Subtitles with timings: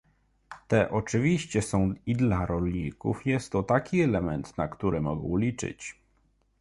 [0.67, 5.95] Te oczywiście są i dla rolników jest to taki element, na który mogą liczyć